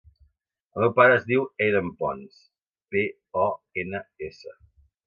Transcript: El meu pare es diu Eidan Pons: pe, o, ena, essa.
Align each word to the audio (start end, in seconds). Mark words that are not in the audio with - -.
El 0.77 0.83
meu 0.85 0.93
pare 0.99 1.17
es 1.17 1.27
diu 1.27 1.45
Eidan 1.67 1.91
Pons: 2.01 2.41
pe, 2.95 3.07
o, 3.47 3.49
ena, 3.85 4.07
essa. 4.33 4.61